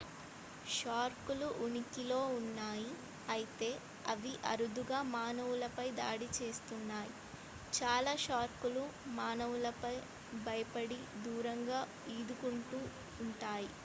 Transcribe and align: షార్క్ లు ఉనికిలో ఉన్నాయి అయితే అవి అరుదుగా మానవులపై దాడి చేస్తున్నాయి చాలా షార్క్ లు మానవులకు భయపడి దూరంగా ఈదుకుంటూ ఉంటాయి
షార్క్ 0.65 1.31
లు 1.33 1.47
ఉనికిలో 1.65 2.19
ఉన్నాయి 2.37 2.87
అయితే 3.27 3.69
అవి 4.05 4.33
అరుదుగా 4.51 4.99
మానవులపై 5.11 5.87
దాడి 5.99 6.29
చేస్తున్నాయి 6.37 7.13
చాలా 7.73 8.15
షార్క్ 8.25 8.67
లు 8.71 8.85
మానవులకు 9.19 9.93
భయపడి 10.41 10.99
దూరంగా 11.25 11.81
ఈదుకుంటూ 12.15 12.81
ఉంటాయి 13.19 13.71